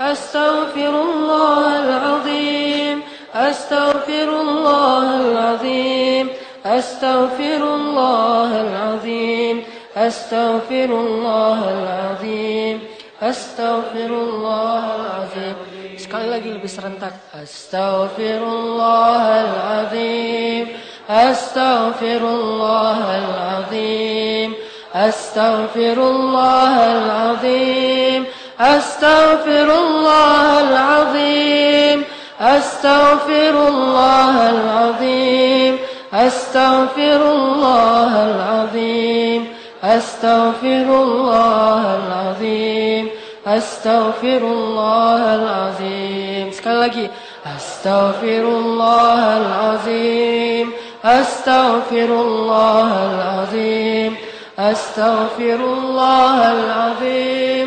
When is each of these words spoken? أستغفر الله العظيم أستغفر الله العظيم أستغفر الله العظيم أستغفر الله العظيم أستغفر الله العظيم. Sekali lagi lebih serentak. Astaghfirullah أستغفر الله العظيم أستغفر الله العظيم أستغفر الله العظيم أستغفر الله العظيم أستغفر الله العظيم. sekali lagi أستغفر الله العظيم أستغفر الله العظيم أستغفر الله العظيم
أستغفر 0.00 0.90
الله 0.90 1.78
العظيم 1.78 3.02
أستغفر 3.34 4.40
الله 4.40 5.20
العظيم 5.20 6.28
أستغفر 6.66 7.74
الله 7.74 8.60
العظيم 8.60 9.62
أستغفر 9.96 10.90
الله 10.90 11.70
العظيم 11.70 12.80
أستغفر 13.22 14.10
الله 14.10 14.84
العظيم. 14.98 15.54
Sekali 15.94 16.26
lagi 16.26 16.50
lebih 16.50 16.66
serentak. 16.66 17.14
Astaghfirullah 17.30 19.34
أستغفر 28.60 29.68
الله 29.78 30.60
العظيم 30.60 32.04
أستغفر 32.40 33.68
الله 33.68 34.50
العظيم 34.50 35.78
أستغفر 36.14 37.20
الله 37.32 38.12
العظيم 38.30 39.40
أستغفر 39.84 40.88
الله 41.02 41.82
العظيم 42.00 43.04
أستغفر 43.46 44.42
الله 44.56 45.22
العظيم. 45.34 46.46
sekali 46.54 46.78
lagi 46.80 47.06
أستغفر 47.44 48.44
الله 48.48 49.20
العظيم 49.36 50.66
أستغفر 51.04 52.10
الله 52.26 52.88
العظيم 53.10 54.16
أستغفر 54.58 55.60
الله 55.60 56.38
العظيم 56.52 57.66